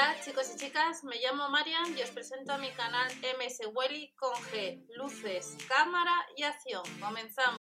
Hola 0.00 0.16
chicos 0.24 0.50
y 0.54 0.56
chicas, 0.56 1.04
me 1.04 1.16
llamo 1.16 1.50
Marian 1.50 1.94
y 1.94 2.00
os 2.00 2.08
presento 2.08 2.54
a 2.54 2.56
mi 2.56 2.70
canal 2.70 3.06
MS 3.20 3.68
Welly 3.74 4.14
con 4.16 4.32
G, 4.32 4.82
luces, 4.96 5.58
cámara 5.68 6.14
y 6.34 6.42
acción. 6.42 6.82
Comenzamos. 6.98 7.58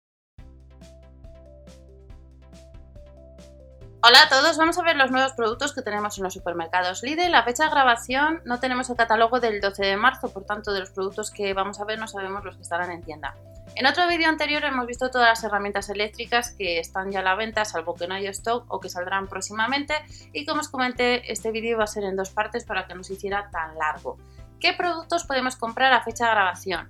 Hola 4.04 4.22
a 4.22 4.30
todos, 4.30 4.56
vamos 4.56 4.78
a 4.78 4.84
ver 4.84 4.98
los 4.98 5.10
nuevos 5.10 5.34
productos 5.34 5.74
que 5.74 5.82
tenemos 5.82 6.16
en 6.20 6.26
los 6.26 6.34
supermercados 6.36 7.02
Lidl. 7.02 7.32
La 7.32 7.42
fecha 7.42 7.64
de 7.64 7.72
grabación 7.72 8.44
no 8.46 8.60
tenemos 8.60 8.88
el 8.92 8.98
catálogo 8.98 9.40
del 9.40 9.60
12 9.60 9.84
de 9.84 9.98
marzo, 9.98 10.32
por 10.32 10.46
tanto 10.46 10.74
de 10.74 10.82
los 10.82 10.92
productos 10.92 11.32
que 11.32 11.56
vamos 11.56 11.80
a 11.80 11.86
ver 11.86 11.98
no 11.98 12.08
sabemos 12.08 12.46
los 12.46 12.56
que 12.56 12.62
estarán 12.62 12.92
en 12.92 13.02
tienda. 13.02 13.36
En 13.80 13.86
otro 13.86 14.08
vídeo 14.08 14.28
anterior 14.28 14.64
hemos 14.64 14.88
visto 14.88 15.12
todas 15.12 15.28
las 15.28 15.44
herramientas 15.44 15.88
eléctricas 15.92 16.50
que 16.50 16.80
están 16.80 17.12
ya 17.12 17.20
a 17.20 17.22
la 17.22 17.36
venta, 17.36 17.64
salvo 17.64 17.94
que 17.94 18.08
no 18.08 18.16
haya 18.16 18.32
stock 18.32 18.66
o 18.70 18.80
que 18.80 18.90
saldrán 18.90 19.28
próximamente. 19.28 19.94
Y 20.34 20.48
como 20.48 20.62
os 20.62 20.68
comenté, 20.68 21.32
este 21.32 21.52
vídeo 21.52 21.78
va 21.78 21.84
a 21.84 21.88
ser 21.88 22.04
en 22.04 22.16
dos 22.16 22.32
partes 22.32 22.66
para 22.66 22.88
que 22.88 22.96
no 22.96 23.04
se 23.04 23.14
hiciera 23.14 23.52
tan 23.52 23.78
largo. 23.78 24.18
¿Qué 24.60 24.74
productos 24.74 25.26
podemos 25.26 25.58
comprar 25.58 25.94
a 25.94 26.02
fecha 26.02 26.26
de 26.26 26.32
grabación? 26.32 26.90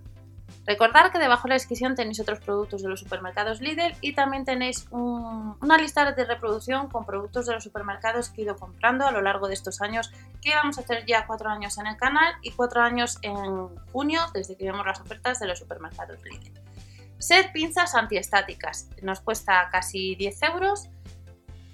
Recordad 0.66 1.12
que 1.12 1.20
debajo 1.20 1.44
de 1.44 1.50
la 1.50 1.56
descripción 1.56 1.96
tenéis 1.96 2.22
otros 2.22 2.40
productos 2.40 2.82
de 2.82 2.88
los 2.88 3.02
supermercados 3.02 3.60
Lidl 3.60 3.94
y 4.00 4.14
también 4.14 4.46
tenéis 4.46 4.88
una 4.92 5.78
lista 5.78 6.10
de 6.14 6.24
reproducción 6.24 6.88
con 6.88 7.06
productos 7.06 7.48
de 7.48 7.54
los 7.54 7.66
supermercados 7.66 8.30
que 8.30 8.42
he 8.42 8.44
ido 8.46 8.56
comprando 8.56 9.06
a 9.06 9.12
lo 9.12 9.22
largo 9.22 9.50
de 9.50 9.56
estos 9.56 9.82
años, 9.82 10.10
que 10.42 10.56
vamos 10.56 10.78
a 10.78 10.82
hacer 10.82 11.06
ya 11.06 11.28
cuatro 11.28 11.50
años 11.50 11.78
en 11.80 11.88
el 11.88 11.98
canal 11.98 12.36
y 12.42 12.52
cuatro 12.52 12.82
años 12.82 13.18
en 13.24 13.68
junio 13.92 14.22
desde 14.34 14.56
que 14.56 14.64
vemos 14.64 14.86
las 14.86 15.02
ofertas 15.02 15.40
de 15.40 15.48
los 15.48 15.60
supermercados 15.60 16.22
Lidl. 16.24 16.77
Set 17.20 17.52
pinzas 17.52 17.96
antiestáticas. 17.96 18.90
Nos 19.02 19.20
cuesta 19.22 19.70
casi 19.72 20.16
10 20.16 20.44
euros. 20.44 20.90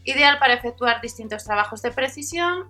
Ideal 0.03 0.39
para 0.39 0.53
efectuar 0.53 1.01
distintos 1.01 1.43
trabajos 1.43 1.81
de 1.81 1.91
precisión. 1.91 2.70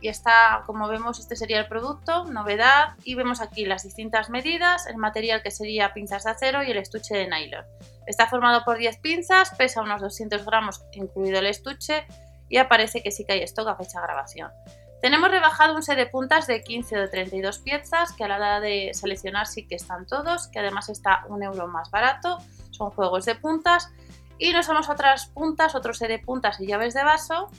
Y 0.00 0.08
está, 0.08 0.62
como 0.66 0.88
vemos, 0.88 1.20
este 1.20 1.36
sería 1.36 1.60
el 1.60 1.68
producto, 1.68 2.24
novedad. 2.24 2.96
Y 3.04 3.14
vemos 3.14 3.40
aquí 3.40 3.64
las 3.64 3.84
distintas 3.84 4.30
medidas, 4.30 4.86
el 4.86 4.96
material 4.96 5.42
que 5.42 5.50
sería 5.50 5.94
pinzas 5.94 6.24
de 6.24 6.30
acero 6.30 6.62
y 6.62 6.70
el 6.70 6.78
estuche 6.78 7.16
de 7.16 7.28
nylon. 7.28 7.64
Está 8.06 8.26
formado 8.26 8.64
por 8.64 8.78
10 8.78 8.98
pinzas, 8.98 9.54
pesa 9.56 9.80
unos 9.80 10.00
200 10.00 10.44
gramos 10.44 10.84
incluido 10.92 11.38
el 11.38 11.46
estuche 11.46 12.04
y 12.48 12.58
aparece 12.58 13.02
que 13.02 13.12
sí 13.12 13.24
que 13.24 13.34
hay 13.34 13.42
stock 13.42 13.68
a 13.68 13.76
fecha 13.76 14.00
grabación. 14.00 14.50
Tenemos 15.02 15.32
rebajado 15.32 15.74
un 15.74 15.82
set 15.82 15.96
de 15.96 16.06
puntas 16.06 16.46
de 16.46 16.62
15 16.62 17.00
o 17.00 17.10
32 17.10 17.58
piezas 17.58 18.12
que 18.12 18.22
a 18.22 18.28
la 18.28 18.36
hora 18.36 18.60
de 18.60 18.92
seleccionar 18.94 19.48
sí 19.48 19.66
que 19.66 19.74
están 19.74 20.06
todos, 20.06 20.46
que 20.46 20.60
además 20.60 20.88
está 20.90 21.24
un 21.28 21.42
euro 21.42 21.66
más 21.66 21.90
barato, 21.90 22.38
son 22.70 22.90
juegos 22.90 23.24
de 23.24 23.34
puntas. 23.34 23.92
Y 24.38 24.52
nos 24.52 24.68
vamos 24.68 24.88
a 24.88 24.92
otras 24.92 25.26
puntas, 25.26 25.74
otro 25.74 25.92
set 25.92 26.06
de 26.06 26.20
puntas 26.20 26.60
y 26.60 26.68
llaves 26.68 26.94
de 26.94 27.02
vaso. 27.02 27.50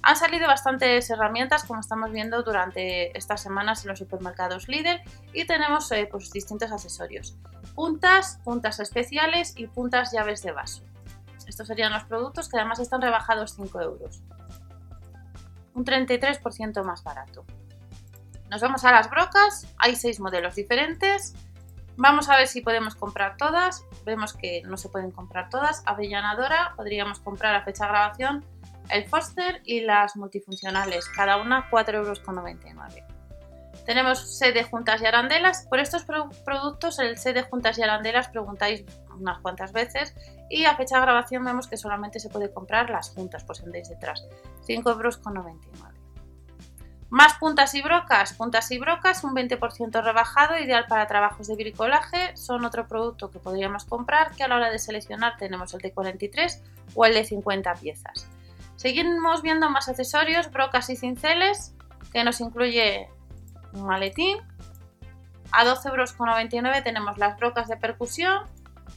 Han 0.00 0.16
salido 0.16 0.46
bastantes 0.46 1.10
herramientas 1.10 1.64
como 1.64 1.80
estamos 1.80 2.10
viendo 2.10 2.42
durante 2.42 3.16
estas 3.16 3.42
semanas 3.42 3.84
en 3.84 3.90
los 3.90 3.98
supermercados 3.98 4.66
Lidl 4.66 5.02
y 5.34 5.44
tenemos 5.44 5.92
eh, 5.92 6.08
pues, 6.10 6.32
distintos 6.32 6.72
accesorios. 6.72 7.36
Puntas, 7.74 8.40
puntas 8.44 8.80
especiales 8.80 9.52
y 9.58 9.66
puntas 9.66 10.10
llaves 10.10 10.42
de 10.42 10.52
vaso. 10.52 10.82
Estos 11.46 11.66
serían 11.66 11.92
los 11.92 12.04
productos 12.04 12.48
que 12.48 12.56
además 12.56 12.78
están 12.78 13.02
rebajados 13.02 13.56
5 13.56 13.78
euros 13.82 14.22
un 15.76 15.84
33% 15.84 16.82
más 16.82 17.04
barato. 17.04 17.44
Nos 18.50 18.60
vamos 18.60 18.84
a 18.84 18.92
las 18.92 19.08
brocas, 19.10 19.66
hay 19.78 19.94
seis 19.94 20.18
modelos 20.18 20.54
diferentes. 20.54 21.34
Vamos 21.96 22.28
a 22.28 22.36
ver 22.36 22.48
si 22.48 22.60
podemos 22.60 22.94
comprar 22.94 23.36
todas. 23.36 23.84
Vemos 24.04 24.34
que 24.34 24.62
no 24.64 24.76
se 24.76 24.88
pueden 24.88 25.10
comprar 25.10 25.48
todas. 25.48 25.82
Avellanadora, 25.86 26.74
podríamos 26.76 27.20
comprar 27.20 27.54
a 27.54 27.62
fecha 27.62 27.84
de 27.84 27.90
grabación 27.90 28.44
el 28.90 29.04
Foster 29.08 29.62
y 29.64 29.80
las 29.80 30.16
multifuncionales, 30.16 31.08
cada 31.08 31.38
una 31.38 31.68
4,99 31.70 31.94
euros. 31.94 33.02
Tenemos 33.86 34.36
sed 34.36 34.52
de 34.52 34.64
juntas 34.64 35.00
y 35.00 35.06
arandelas. 35.06 35.66
Por 35.70 35.78
estos 35.78 36.04
productos, 36.04 36.98
el 36.98 37.16
sed 37.18 37.34
de 37.34 37.42
juntas 37.42 37.78
y 37.78 37.82
arandelas 37.82 38.28
preguntáis 38.28 38.84
unas 39.18 39.38
cuantas 39.38 39.72
veces 39.72 40.14
y 40.50 40.64
a 40.64 40.76
fecha 40.76 40.96
de 40.96 41.02
grabación 41.02 41.44
vemos 41.44 41.68
que 41.68 41.76
solamente 41.76 42.20
se 42.20 42.28
puede 42.28 42.52
comprar 42.52 42.90
las 42.90 43.10
juntas, 43.10 43.44
pues 43.44 43.62
andéis 43.62 43.88
detrás. 43.88 44.26
5,99 44.66 44.90
euros. 44.90 45.20
Más 47.08 47.34
puntas 47.34 47.74
y 47.74 47.82
brocas. 47.82 48.32
Puntas 48.32 48.70
y 48.72 48.78
brocas, 48.78 49.22
un 49.22 49.34
20% 49.34 50.02
rebajado, 50.02 50.58
ideal 50.58 50.86
para 50.88 51.06
trabajos 51.06 51.46
de 51.46 51.54
bricolaje. 51.54 52.36
Son 52.36 52.64
otro 52.64 52.88
producto 52.88 53.30
que 53.30 53.38
podríamos 53.38 53.84
comprar, 53.84 54.32
que 54.32 54.42
a 54.42 54.48
la 54.48 54.56
hora 54.56 54.70
de 54.70 54.80
seleccionar 54.80 55.36
tenemos 55.36 55.72
el 55.74 55.80
de 55.80 55.92
43 55.92 56.62
o 56.94 57.04
el 57.04 57.14
de 57.14 57.24
50 57.24 57.74
piezas. 57.74 58.28
Seguimos 58.74 59.42
viendo 59.42 59.70
más 59.70 59.88
accesorios, 59.88 60.50
brocas 60.50 60.90
y 60.90 60.96
cinceles, 60.96 61.74
que 62.12 62.24
nos 62.24 62.40
incluye 62.40 63.08
un 63.76 63.86
maletín. 63.86 64.38
A 65.52 65.64
12,99 65.64 66.56
euros 66.56 66.84
tenemos 66.84 67.18
las 67.18 67.36
brocas 67.36 67.68
de 67.68 67.76
percusión 67.76 68.44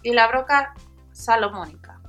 y 0.04 0.14
la 0.14 0.28
broca 0.28 0.74
salomónica. 1.12 2.00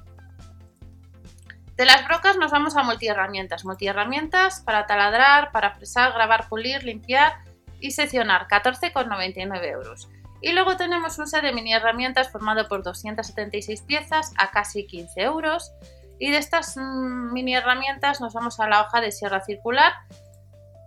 De 1.77 1.87
las 1.87 2.07
brocas 2.07 2.37
nos 2.37 2.51
vamos 2.51 2.77
a 2.77 2.83
multiherramientas. 2.83 3.65
Multiherramientas 3.65 4.61
para 4.61 4.87
taladrar, 4.87 5.51
para 5.51 5.75
fresar, 5.75 6.13
grabar, 6.13 6.49
pulir, 6.49 6.85
limpiar 6.85 7.43
y 7.81 7.93
seccionar. 7.93 8.49
14,99 8.49 9.65
euros. 9.65 10.09
Y 10.43 10.53
luego 10.53 10.77
tenemos 10.77 11.19
un 11.19 11.27
set 11.27 11.43
de 11.43 11.53
mini 11.53 11.75
herramientas 11.75 12.31
formado 12.31 12.69
por 12.69 12.83
276 12.83 13.83
piezas 13.83 14.33
a 14.39 14.51
casi 14.51 14.87
15 14.87 15.23
euros. 15.23 15.73
Y 16.19 16.31
de 16.31 16.39
estas 16.39 16.77
mm, 16.77 17.33
mini 17.33 17.55
herramientas 17.55 18.21
nos 18.21 18.35
vamos 18.35 18.61
a 18.61 18.69
la 18.69 18.83
hoja 18.83 19.01
de 19.01 19.11
sierra 19.11 19.41
circular 19.41 19.95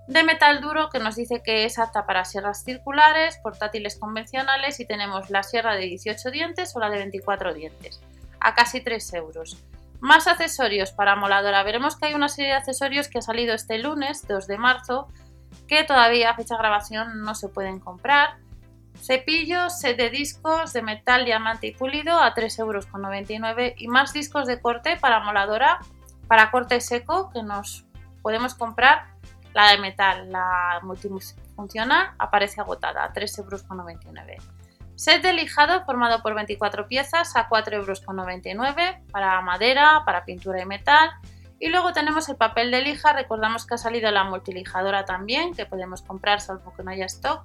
de 0.08 0.24
metal 0.24 0.60
duro 0.62 0.90
que 0.90 1.00
nos 1.00 1.16
dice 1.16 1.42
que 1.44 1.66
es 1.66 1.80
apta 1.80 2.06
para 2.06 2.26
sierras 2.26 2.64
circulares, 2.64 3.38
portátiles 3.42 3.98
convencionales 3.98 4.80
y 4.80 4.86
tenemos 4.86 5.30
la 5.30 5.44
sierra 5.44 5.76
de 5.76 5.86
18 5.86 6.32
dientes 6.32 6.76
o 6.76 6.80
la 6.80 6.90
de 6.90 6.98
24 6.98 7.54
dientes 7.54 8.02
a 8.40 8.54
casi 8.54 8.82
3 8.82 9.14
euros. 9.14 9.58
Más 10.02 10.28
accesorios 10.28 10.92
para 10.92 11.16
moladora. 11.16 11.64
Veremos 11.64 11.96
que 11.96 12.08
hay 12.08 12.14
una 12.14 12.28
serie 12.28 12.52
de 12.52 12.58
accesorios 12.58 13.08
que 13.08 13.20
ha 13.20 13.22
salido 13.22 13.54
este 13.54 13.80
lunes, 13.80 14.28
2 14.28 14.48
de 14.48 14.58
marzo, 14.58 15.08
que 15.68 15.86
todavía 15.86 16.32
a 16.32 16.36
fecha 16.36 16.56
de 16.56 16.60
grabación 16.60 17.22
no 17.22 17.36
se 17.36 17.48
pueden 17.48 17.80
comprar. 17.80 18.36
Cepillos, 19.02 19.80
set 19.80 19.98
de 19.98 20.10
discos 20.10 20.74
de 20.74 20.82
metal, 20.82 21.24
diamante 21.24 21.68
y 21.68 21.72
pulido 21.74 22.20
a 22.20 22.36
3,99 22.36 22.60
euros 22.60 23.74
y 23.78 23.88
más 23.88 24.12
discos 24.12 24.46
de 24.46 24.60
corte 24.60 24.98
para 24.98 25.22
moladora, 25.22 25.80
para 26.28 26.52
corte 26.52 26.82
seco 26.82 27.30
que 27.32 27.42
nos 27.42 27.86
podemos 28.22 28.56
comprar. 28.56 29.13
La 29.54 29.72
de 29.72 29.78
metal, 29.78 30.32
la 30.32 30.80
multifuncional, 30.82 32.12
aparece 32.18 32.62
agotada 32.62 33.04
a 33.04 33.14
3,99 33.14 34.32
euros. 34.32 34.64
Set 34.96 35.22
de 35.22 35.34
lijado 35.34 35.84
formado 35.86 36.22
por 36.22 36.36
24 36.36 36.88
piezas 36.88 37.36
a 37.36 37.50
4,99 37.50 37.74
euros 37.74 38.02
para 39.12 39.42
madera, 39.42 40.04
para 40.06 40.26
pintura 40.26 40.62
y 40.62 40.66
metal. 40.66 41.12
Y 41.60 41.70
luego 41.70 41.94
tenemos 41.94 42.30
el 42.30 42.36
papel 42.36 42.72
de 42.72 42.82
lija, 42.82 43.14
recordamos 43.14 43.66
que 43.66 43.76
ha 43.76 43.78
salido 43.78 44.12
la 44.12 44.24
multilijadora 44.24 45.06
también, 45.06 45.54
que 45.54 45.66
podemos 45.66 46.02
comprar 46.02 46.42
salvo 46.42 46.74
que 46.76 46.84
no 46.84 46.92
haya 46.92 47.06
stock. 47.06 47.44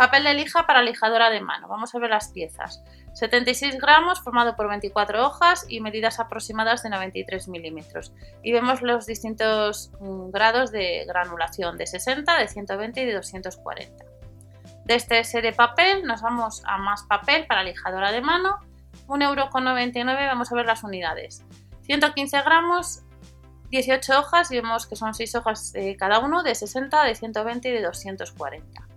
Papel 0.00 0.24
de 0.24 0.32
lija 0.32 0.66
para 0.66 0.80
lijadora 0.80 1.28
de 1.28 1.42
mano. 1.42 1.68
Vamos 1.68 1.94
a 1.94 1.98
ver 1.98 2.08
las 2.08 2.30
piezas. 2.30 2.82
76 3.12 3.76
gramos 3.78 4.22
formado 4.22 4.56
por 4.56 4.66
24 4.66 5.26
hojas 5.26 5.66
y 5.68 5.82
medidas 5.82 6.18
aproximadas 6.18 6.82
de 6.82 6.88
93 6.88 7.48
milímetros. 7.48 8.10
Y 8.42 8.50
vemos 8.52 8.80
los 8.80 9.04
distintos 9.04 9.92
mm, 10.00 10.30
grados 10.30 10.72
de 10.72 11.04
granulación 11.06 11.76
de 11.76 11.86
60, 11.86 12.38
de 12.38 12.48
120 12.48 13.02
y 13.02 13.04
de 13.04 13.12
240. 13.12 14.06
De 14.86 14.94
este 14.94 15.18
S 15.18 15.42
de 15.42 15.52
papel 15.52 16.02
nos 16.06 16.22
vamos 16.22 16.62
a 16.64 16.78
más 16.78 17.02
papel 17.02 17.44
para 17.46 17.62
lijadora 17.62 18.10
de 18.10 18.22
mano, 18.22 18.56
1,99€, 19.06 20.28
vamos 20.28 20.50
a 20.50 20.54
ver 20.54 20.64
las 20.64 20.82
unidades. 20.82 21.44
115 21.82 22.40
gramos, 22.40 23.02
18 23.68 24.18
hojas 24.18 24.50
y 24.50 24.56
vemos 24.56 24.86
que 24.86 24.96
son 24.96 25.12
6 25.12 25.34
hojas 25.34 25.74
cada 25.98 26.20
uno 26.20 26.42
de 26.42 26.54
60, 26.54 27.04
de 27.04 27.14
120 27.14 27.68
y 27.68 27.72
de 27.72 27.82
240. 27.82 28.89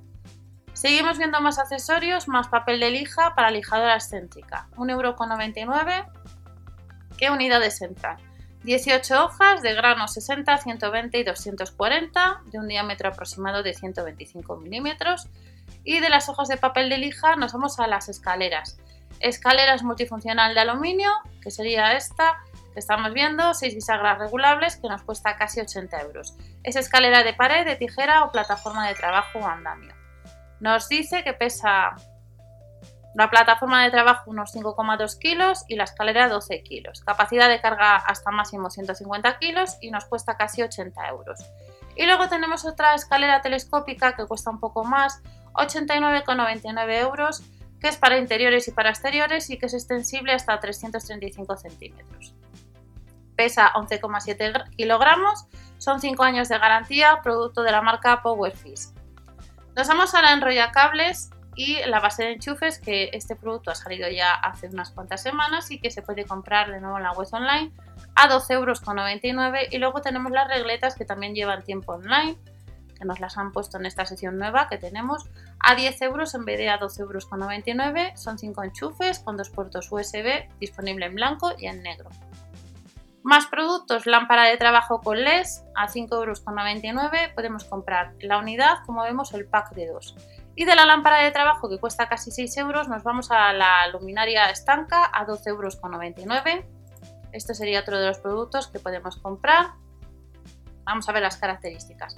Seguimos 0.84 1.18
viendo 1.18 1.40
más 1.40 1.60
accesorios, 1.60 2.28
más 2.28 2.50
papel 2.50 2.82
de 2.82 2.92
lija 2.92 3.36
para 3.36 3.52
lijadora 3.52 3.96
excéntrica, 3.96 4.68
1,99€. 4.76 6.12
¿Qué 7.18 7.30
unidades 7.30 7.82
entran? 7.82 8.18
18 8.66 9.24
hojas 9.24 9.62
de 9.62 9.76
grano 9.76 10.10
60, 10.10 10.58
120 10.58 11.18
y 11.18 11.24
240, 11.24 12.42
de 12.48 12.60
un 12.60 12.68
diámetro 12.68 13.08
aproximado 13.08 13.64
de 13.64 13.74
125 13.74 14.58
milímetros 14.58 15.30
y 15.86 16.02
de 16.02 16.10
las 16.10 16.28
hojas 16.28 16.50
de 16.50 16.58
papel 16.58 16.90
de 16.90 16.98
lija 16.98 17.38
nos 17.38 17.54
vamos 17.54 17.80
a 17.80 17.88
las 17.88 18.10
escaleras. 18.10 18.78
Escaleras 19.22 19.84
multifuncional 19.84 20.54
de 20.54 20.60
aluminio, 20.60 21.14
que 21.42 21.50
sería 21.50 21.94
esta 21.94 22.40
que 22.74 22.80
estamos 22.80 23.14
viendo, 23.14 23.54
6 23.54 23.74
bisagras 23.74 24.20
regulables 24.20 24.76
que 24.76 24.90
nos 24.90 25.04
cuesta 25.04 25.38
casi 25.38 25.62
80 25.62 26.02
euros. 26.02 26.36
Es 26.62 26.76
escalera 26.76 27.24
de 27.24 27.34
pared, 27.34 27.66
de 27.66 27.78
tijera 27.78 28.26
o 28.26 28.34
plataforma 28.34 28.86
de 28.90 28.96
trabajo 28.96 29.40
o 29.40 29.48
andamio. 29.48 30.03
Nos 30.64 30.88
dice 30.88 31.26
que 31.26 31.34
pesa 31.34 31.94
la 33.16 33.30
plataforma 33.30 33.84
de 33.84 33.92
trabajo 33.92 34.32
unos 34.32 34.56
5,2 34.56 35.20
kilos 35.20 35.66
y 35.68 35.76
la 35.76 35.84
escalera 35.84 36.30
12 36.30 36.64
kilos. 36.64 37.02
Capacidad 37.02 37.50
de 37.50 37.60
carga 37.60 37.98
hasta 37.98 38.32
máximo 38.32 38.70
150 38.70 39.40
kilos 39.40 39.76
y 39.82 39.92
nos 39.92 40.06
cuesta 40.06 40.38
casi 40.38 40.64
80 40.64 41.06
euros. 41.10 41.42
Y 41.98 42.06
luego 42.06 42.30
tenemos 42.30 42.64
otra 42.64 42.96
escalera 42.96 43.42
telescópica 43.42 44.16
que 44.16 44.26
cuesta 44.26 44.52
un 44.52 44.62
poco 44.62 44.86
más, 44.86 45.22
89,99 45.52 47.02
euros, 47.02 47.44
que 47.82 47.90
es 47.90 47.98
para 47.98 48.18
interiores 48.18 48.66
y 48.70 48.72
para 48.72 48.92
exteriores 48.92 49.50
y 49.50 49.58
que 49.58 49.66
es 49.66 49.74
extensible 49.74 50.32
hasta 50.32 50.58
335 50.62 51.58
centímetros. 51.58 52.36
Pesa 53.36 53.74
11,7 53.74 54.70
kilogramos, 54.78 55.46
son 55.78 56.00
5 56.00 56.24
años 56.24 56.48
de 56.48 56.58
garantía, 56.58 57.20
producto 57.22 57.64
de 57.64 57.74
la 57.74 57.82
marca 57.82 58.22
Powerfish. 58.22 59.03
Nos 59.76 59.88
vamos 59.88 60.14
a 60.14 60.22
la 60.22 60.34
enrollacables 60.34 61.32
y 61.56 61.78
la 61.86 62.00
base 62.00 62.24
de 62.24 62.34
enchufes, 62.34 62.80
que 62.80 63.10
este 63.14 63.36
producto 63.36 63.72
ha 63.72 63.76
salido 63.76 64.08
ya 64.08 64.34
hace 64.34 64.68
unas 64.68 64.92
cuantas 64.92 65.24
semanas 65.24 65.72
y 65.72 65.80
que 65.80 65.90
se 65.90 66.04
puede 66.04 66.26
comprar 66.26 66.72
de 66.72 66.80
nuevo 66.80 66.98
en 66.98 67.04
la 67.04 67.12
web 67.12 67.28
online 67.32 67.72
a 68.16 68.30
12,99 68.30 68.52
euros. 68.54 69.60
Y 69.72 69.78
luego 69.80 70.02
tenemos 70.02 70.32
las 70.32 70.48
regletas 70.48 70.96
que 70.96 71.06
también 71.06 71.34
llevan 71.34 71.64
tiempo 71.64 71.94
online, 71.94 72.38
que 72.96 73.06
nos 73.06 73.20
las 73.20 73.36
han 73.38 73.52
puesto 73.52 73.78
en 73.78 73.88
esta 73.88 74.06
sesión 74.06 74.38
nueva 74.38 74.68
que 74.70 74.78
tenemos 74.78 75.26
a 75.60 75.74
10 75.74 76.02
euros 76.04 76.36
en 76.36 76.46
vez 76.46 76.60
de 76.60 76.70
a 76.70 76.80
12,99 76.80 77.98
euros. 77.98 78.22
Son 78.22 78.38
5 78.38 78.64
enchufes 78.64 79.20
con 79.20 79.38
dos 79.38 79.50
puertos 79.50 79.92
USB, 79.92 80.48
disponible 80.60 81.08
en 81.08 81.16
blanco 81.16 81.54
y 81.58 81.66
en 81.66 81.82
negro. 81.82 82.10
Más 83.24 83.48
productos, 83.48 84.06
lámpara 84.06 84.44
de 84.44 84.58
trabajo 84.58 85.00
con 85.00 85.24
LES 85.24 85.64
a 85.76 85.88
5,99 85.88 86.14
euros. 86.14 86.42
Podemos 87.34 87.64
comprar 87.64 88.14
la 88.20 88.38
unidad, 88.38 88.80
como 88.86 89.04
vemos, 89.04 89.34
el 89.34 89.46
pack 89.46 89.72
de 89.72 89.88
2. 89.88 90.16
Y 90.56 90.66
de 90.66 90.76
la 90.76 90.86
lámpara 90.86 91.24
de 91.24 91.32
trabajo 91.32 91.70
que 91.70 91.80
cuesta 91.80 92.10
casi 92.10 92.32
6 92.32 92.58
euros, 92.58 92.90
nos 92.90 93.02
vamos 93.04 93.32
a 93.32 93.54
la 93.54 93.88
luminaria 93.88 94.50
estanca 94.50 95.10
a 95.14 95.26
12,99 95.26 96.48
euros. 96.48 96.66
Este 97.32 97.56
sería 97.56 97.80
otro 97.80 97.98
de 97.98 98.08
los 98.08 98.20
productos 98.20 98.68
que 98.68 98.80
podemos 98.80 99.16
comprar. 99.18 99.72
Vamos 100.84 101.08
a 101.08 101.14
ver 101.14 101.24
las 101.24 101.38
características. 101.38 102.18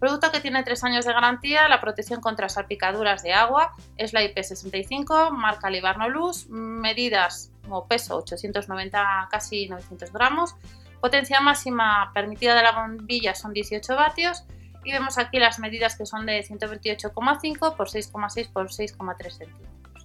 Producto 0.00 0.32
que 0.32 0.40
tiene 0.40 0.62
3 0.62 0.84
años 0.84 1.04
de 1.04 1.12
garantía, 1.12 1.68
la 1.68 1.80
protección 1.80 2.20
contra 2.20 2.48
salpicaduras 2.48 3.22
de 3.22 3.34
agua, 3.34 3.74
es 3.96 4.12
la 4.14 4.22
IP65, 4.22 5.30
marca 5.30 5.70
Libarno 5.70 6.08
Luz, 6.08 6.48
medidas 6.48 7.52
como 7.66 7.86
peso 7.86 8.16
890 8.16 9.28
casi 9.30 9.68
900 9.68 10.12
gramos, 10.12 10.54
potencia 11.00 11.40
máxima 11.40 12.10
permitida 12.14 12.54
de 12.54 12.62
la 12.62 12.72
bombilla 12.72 13.34
son 13.34 13.52
18 13.52 13.94
vatios 13.94 14.44
y 14.84 14.92
vemos 14.92 15.18
aquí 15.18 15.38
las 15.38 15.58
medidas 15.58 15.96
que 15.96 16.06
son 16.06 16.26
de 16.26 16.44
128,5 16.46 17.76
por 17.76 17.88
6,6 17.88 18.52
por 18.52 18.68
6,3 18.68 19.30
centímetros. 19.30 20.04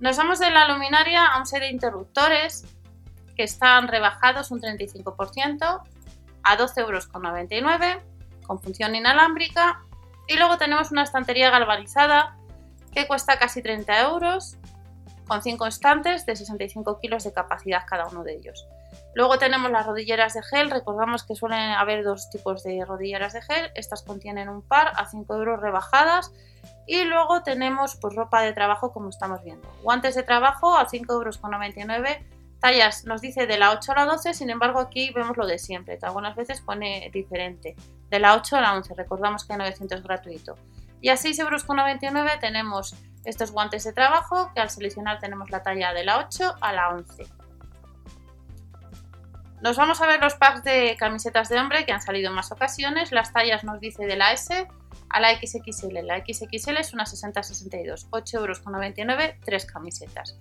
Nos 0.00 0.16
vamos 0.16 0.38
de 0.38 0.50
la 0.50 0.66
luminaria 0.66 1.26
a 1.26 1.38
un 1.38 1.46
set 1.46 1.60
de 1.60 1.68
interruptores 1.68 2.64
que 3.36 3.42
están 3.42 3.88
rebajados 3.88 4.50
un 4.50 4.60
35% 4.60 5.82
a 6.42 6.56
12,99 6.56 6.78
euros 6.78 7.08
con 8.46 8.60
función 8.60 8.94
inalámbrica 8.94 9.82
y 10.26 10.36
luego 10.36 10.56
tenemos 10.56 10.90
una 10.90 11.02
estantería 11.02 11.50
galvanizada 11.50 12.36
que 12.92 13.06
cuesta 13.06 13.38
casi 13.38 13.62
30 13.62 14.00
euros 14.00 14.56
con 15.30 15.44
5 15.44 15.64
estantes 15.68 16.26
de 16.26 16.34
65 16.34 16.98
kilos 16.98 17.22
de 17.22 17.32
capacidad 17.32 17.84
cada 17.86 18.08
uno 18.08 18.24
de 18.24 18.34
ellos. 18.34 18.66
Luego 19.14 19.38
tenemos 19.38 19.70
las 19.70 19.86
rodilleras 19.86 20.34
de 20.34 20.42
gel, 20.42 20.72
recordamos 20.72 21.22
que 21.22 21.36
suelen 21.36 21.70
haber 21.70 22.02
dos 22.02 22.28
tipos 22.30 22.64
de 22.64 22.84
rodilleras 22.84 23.34
de 23.34 23.42
gel, 23.42 23.70
estas 23.76 24.02
contienen 24.02 24.48
un 24.48 24.60
par 24.60 24.90
a 24.96 25.08
5 25.08 25.32
euros 25.36 25.60
rebajadas 25.60 26.32
y 26.84 27.04
luego 27.04 27.44
tenemos 27.44 27.94
pues, 28.00 28.16
ropa 28.16 28.42
de 28.42 28.52
trabajo 28.54 28.92
como 28.92 29.10
estamos 29.10 29.44
viendo. 29.44 29.68
Guantes 29.84 30.16
de 30.16 30.24
trabajo 30.24 30.76
a 30.76 30.88
5,99 30.88 31.08
euros, 31.12 31.40
tallas 32.58 33.04
nos 33.04 33.20
dice 33.20 33.46
de 33.46 33.56
la 33.56 33.70
8 33.70 33.92
a 33.92 33.94
la 33.94 34.06
12, 34.06 34.34
sin 34.34 34.50
embargo 34.50 34.80
aquí 34.80 35.12
vemos 35.12 35.36
lo 35.36 35.46
de 35.46 35.60
siempre, 35.60 35.96
que 35.96 36.06
algunas 36.06 36.34
veces 36.34 36.60
pone 36.60 37.08
diferente, 37.14 37.76
de 38.08 38.18
la 38.18 38.34
8 38.34 38.56
a 38.56 38.60
la 38.62 38.74
11, 38.74 38.94
recordamos 38.94 39.44
que 39.44 39.56
900 39.56 39.98
es 39.98 40.04
gratuito. 40.04 40.56
Y 41.00 41.10
a 41.10 41.14
6,99 41.14 42.18
euros 42.18 42.40
tenemos 42.40 42.96
estos 43.24 43.50
guantes 43.50 43.84
de 43.84 43.92
trabajo 43.92 44.50
que 44.54 44.60
al 44.60 44.70
seleccionar 44.70 45.18
tenemos 45.18 45.50
la 45.50 45.62
talla 45.62 45.92
de 45.92 46.04
la 46.04 46.18
8 46.18 46.56
a 46.60 46.72
la 46.72 46.90
11. 46.90 47.26
Nos 49.62 49.76
vamos 49.76 50.00
a 50.00 50.06
ver 50.06 50.20
los 50.20 50.34
packs 50.36 50.64
de 50.64 50.96
camisetas 50.98 51.50
de 51.50 51.58
hombre 51.58 51.84
que 51.84 51.92
han 51.92 52.00
salido 52.00 52.30
en 52.30 52.34
más 52.34 52.50
ocasiones. 52.50 53.12
Las 53.12 53.32
tallas 53.32 53.62
nos 53.62 53.78
dice 53.78 54.06
de 54.06 54.16
la 54.16 54.32
S 54.32 54.66
a 55.10 55.20
la 55.20 55.34
XXL. 55.34 55.98
La 56.02 56.18
XXL 56.18 56.78
es 56.78 56.94
una 56.94 57.04
60-62, 57.04 58.08
8,99 58.08 58.34
euros, 58.38 59.34
3 59.44 59.66
camisetas. 59.66 60.38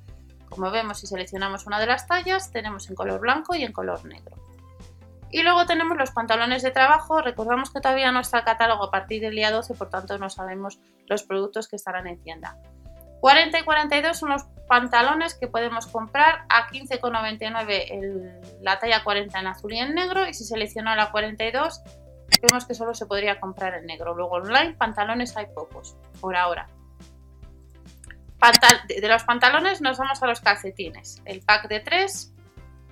Como 0.48 0.72
vemos, 0.72 1.02
si 1.02 1.08
seleccionamos 1.08 1.68
una 1.68 1.80
de 1.80 1.88
las 1.88 2.08
tallas, 2.08 2.52
tenemos 2.52 2.90
en 2.90 2.96
color 2.96 3.20
blanco 3.20 3.56
y 3.56 3.64
en 3.64 3.74
color 3.74 4.06
negro. 4.06 4.38
Y 5.32 5.44
luego 5.44 5.66
tenemos 5.66 5.98
los 5.98 6.12
pantalones 6.12 6.64
de 6.64 6.72
trabajo. 6.72 7.22
Recordamos 7.22 7.72
que 7.72 7.82
todavía 7.82 8.12
no 8.12 8.22
está 8.22 8.40
el 8.40 8.46
catálogo 8.46 8.86
a 8.86 8.92
partir 8.92 9.22
del 9.22 9.36
día 9.36 9.52
12, 9.52 9.76
por 9.76 9.90
tanto 9.90 10.18
no 10.18 10.30
sabemos 10.30 10.80
los 11.08 11.24
productos 11.24 11.68
que 11.68 11.76
estarán 11.76 12.08
en 12.08 12.22
tienda. 12.22 12.58
40 13.20 13.60
y 13.60 13.64
42 13.64 14.18
son 14.18 14.30
los 14.30 14.44
pantalones 14.68 15.34
que 15.34 15.48
podemos 15.48 15.88
comprar 15.88 16.46
a 16.50 16.68
15,99 16.70 18.62
la 18.62 18.80
talla 18.80 19.04
40 19.04 19.40
en 19.40 19.48
azul 19.48 19.74
y 19.74 19.80
en 19.80 19.96
negro 19.96 20.28
y 20.28 20.34
si 20.34 20.44
selecciono 20.46 20.96
la 20.96 21.12
42 21.12 21.82
vemos 22.42 22.66
que 22.66 22.74
solo 22.74 22.94
se 22.94 23.06
podría 23.06 23.40
comprar 23.40 23.74
en 23.76 23.86
negro. 23.86 24.14
Luego 24.16 24.36
online 24.36 24.74
pantalones 24.74 25.36
hay 25.36 25.48
pocos 25.48 25.96
por 26.22 26.36
ahora. 26.36 26.68
de 28.88 29.08
los 29.08 29.24
pantalones 29.24 29.82
nos 29.82 29.98
vamos 29.98 30.22
a 30.24 30.28
los 30.28 30.40
calcetines. 30.40 31.22
El 31.26 31.42
pack 31.42 31.68
de 31.68 31.80
3, 31.82 32.34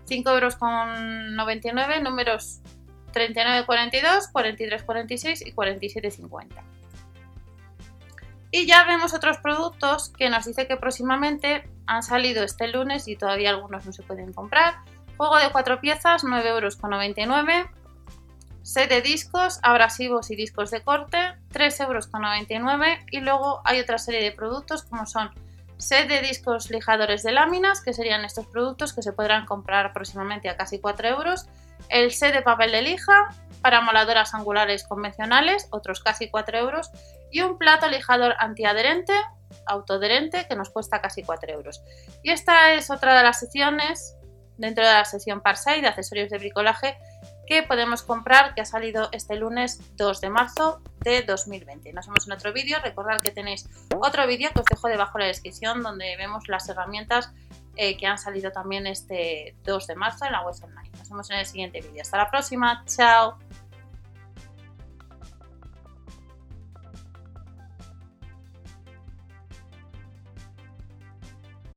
5 0.05 0.29
euros 0.29 0.55
con 0.55 1.35
99, 1.35 2.01
números 2.01 2.61
39,42, 3.13 4.31
43,46 4.33 5.47
y 5.47 5.53
47,50. 5.53 6.47
Y 8.57 8.65
ya 8.65 8.85
vemos 8.85 9.13
otros 9.13 9.37
productos 9.37 10.09
que 10.17 10.31
nos 10.31 10.45
dice 10.45 10.65
que 10.65 10.77
próximamente 10.77 11.69
han 11.85 12.01
salido 12.01 12.43
este 12.43 12.67
lunes 12.67 13.07
y 13.07 13.15
todavía 13.15 13.51
algunos 13.51 13.85
no 13.85 13.93
se 13.93 14.01
pueden 14.01 14.33
comprar. 14.33 14.79
Juego 15.15 15.37
de 15.37 15.51
cuatro 15.51 15.79
piezas, 15.79 16.23
9,99 16.23 16.47
euros. 16.47 17.69
Set 18.63 18.89
de 18.89 19.03
discos, 19.03 19.59
abrasivos 19.61 20.31
y 20.31 20.35
discos 20.35 20.71
de 20.71 20.81
corte, 20.81 21.19
3,99 21.53 21.85
euros. 21.85 22.09
Y 23.11 23.19
luego 23.19 23.61
hay 23.63 23.79
otra 23.79 23.99
serie 23.99 24.23
de 24.23 24.31
productos 24.31 24.81
como 24.81 25.05
son 25.05 25.29
set 25.77 26.07
de 26.07 26.23
discos 26.23 26.71
lijadores 26.71 27.21
de 27.21 27.33
láminas, 27.33 27.81
que 27.81 27.93
serían 27.93 28.25
estos 28.25 28.47
productos 28.47 28.91
que 28.91 29.03
se 29.03 29.13
podrán 29.13 29.45
comprar 29.45 29.93
próximamente 29.93 30.49
a 30.49 30.57
casi 30.57 30.79
4 30.79 31.07
euros. 31.09 31.45
El 31.89 32.11
set 32.11 32.33
de 32.33 32.41
papel 32.41 32.71
de 32.71 32.81
lija 32.81 33.29
para 33.61 33.81
moladoras 33.81 34.33
angulares 34.33 34.83
convencionales, 34.87 35.67
otros 35.69 35.99
casi 35.99 36.27
4 36.31 36.57
euros 36.57 36.89
y 37.31 37.41
un 37.41 37.57
plato 37.57 37.87
lijador 37.87 38.35
antiadherente, 38.39 39.13
autoadherente, 39.65 40.47
que 40.47 40.55
nos 40.55 40.69
cuesta 40.69 41.01
casi 41.01 41.23
4 41.23 41.51
euros. 41.53 41.81
Y 42.23 42.31
esta 42.31 42.73
es 42.73 42.89
otra 42.89 43.17
de 43.17 43.23
las 43.23 43.39
secciones 43.39 44.15
dentro 44.57 44.85
de 44.85 44.91
la 44.91 45.05
sección 45.05 45.41
Parsai 45.41 45.81
de 45.81 45.87
accesorios 45.87 46.29
de 46.29 46.37
bricolaje 46.37 46.97
que 47.47 47.63
podemos 47.63 48.03
comprar 48.03 48.53
que 48.53 48.61
ha 48.61 48.65
salido 48.65 49.09
este 49.13 49.37
lunes 49.37 49.79
2 49.95 50.21
de 50.21 50.29
marzo 50.29 50.81
de 50.99 51.21
2020. 51.21 51.93
Nos 51.93 52.07
vemos 52.07 52.27
en 52.27 52.33
otro 52.33 52.51
vídeo. 52.51 52.77
Recordad 52.83 53.21
que 53.21 53.31
tenéis 53.31 53.69
otro 53.95 54.27
vídeo 54.27 54.49
que 54.53 54.59
os 54.59 54.65
dejo 54.65 54.89
debajo 54.89 55.17
en 55.17 55.21
la 55.21 55.27
descripción 55.27 55.81
donde 55.81 56.17
vemos 56.17 56.49
las 56.49 56.67
herramientas 56.67 57.31
eh, 57.77 57.95
que 57.95 58.05
han 58.05 58.17
salido 58.17 58.51
también 58.51 58.85
este 58.85 59.55
2 59.63 59.87
de 59.87 59.95
marzo 59.95 60.25
en 60.25 60.33
la 60.33 60.41
web 60.41 60.55
online. 60.61 60.91
Nos 60.97 61.09
vemos 61.09 61.29
en 61.29 61.37
el 61.37 61.45
siguiente 61.45 61.79
vídeo. 61.79 62.01
Hasta 62.01 62.17
la 62.17 62.29
próxima. 62.29 62.83
Chao. 62.85 63.37